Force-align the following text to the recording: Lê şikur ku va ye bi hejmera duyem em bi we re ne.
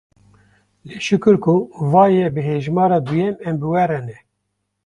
Lê 0.87 0.97
şikur 1.05 1.37
ku 1.43 1.55
va 1.91 2.03
ye 2.15 2.25
bi 2.33 2.41
hejmera 2.47 2.99
duyem 3.07 3.35
em 3.47 3.55
bi 3.59 3.67
we 3.73 3.83
re 3.89 3.99
ne. 4.07 4.17